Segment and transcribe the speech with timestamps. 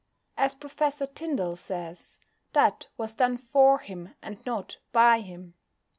[0.35, 2.19] As Professor Tyndall says,
[2.53, 5.53] "that was done for him, and not by him."